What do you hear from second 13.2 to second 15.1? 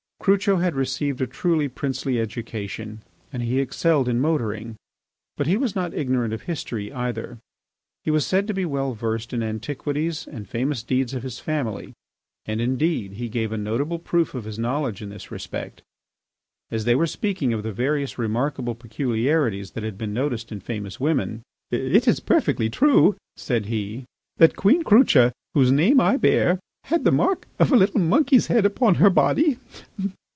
gave a notable proof of his knowledge in